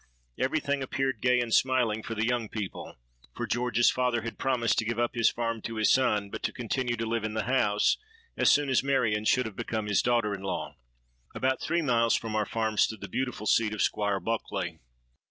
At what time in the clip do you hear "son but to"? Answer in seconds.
5.93-6.51